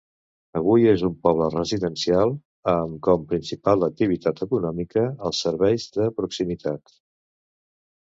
[0.59, 2.33] Avui és un poble residencial
[2.73, 7.01] amb com principal activitat econòmica els serveis de proximitat.